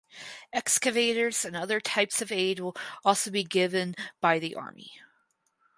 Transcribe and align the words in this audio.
Excavators 0.51 1.45
and 1.45 1.55
other 1.55 1.79
types 1.79 2.23
of 2.23 2.31
aid 2.31 2.59
will 2.59 2.71
be 2.71 2.81
also 3.05 3.29
given 3.29 3.93
by 4.19 4.39
the 4.39 4.55
army. 4.55 4.93